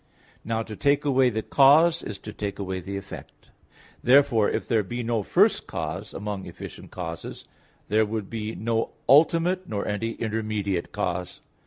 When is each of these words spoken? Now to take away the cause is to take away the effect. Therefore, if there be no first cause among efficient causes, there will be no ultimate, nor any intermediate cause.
Now 0.43 0.63
to 0.63 0.75
take 0.75 1.05
away 1.05 1.29
the 1.29 1.43
cause 1.43 2.01
is 2.01 2.17
to 2.17 2.33
take 2.33 2.57
away 2.57 2.79
the 2.79 2.97
effect. 2.97 3.51
Therefore, 4.03 4.49
if 4.49 4.67
there 4.67 4.81
be 4.81 5.03
no 5.03 5.21
first 5.21 5.67
cause 5.67 6.11
among 6.11 6.47
efficient 6.47 6.89
causes, 6.89 7.45
there 7.87 8.03
will 8.07 8.23
be 8.23 8.55
no 8.55 8.93
ultimate, 9.07 9.69
nor 9.69 9.87
any 9.87 10.13
intermediate 10.13 10.91
cause. 10.91 11.41